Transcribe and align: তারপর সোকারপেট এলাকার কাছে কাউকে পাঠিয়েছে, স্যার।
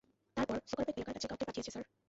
তারপর 0.37 0.57
সোকারপেট 0.71 0.95
এলাকার 0.97 1.15
কাছে 1.15 1.27
কাউকে 1.29 1.47
পাঠিয়েছে, 1.47 1.71
স্যার। 1.71 1.85